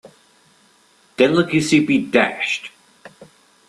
Delicacy 1.15 1.85
be 1.85 1.99
dashed. 2.09 2.71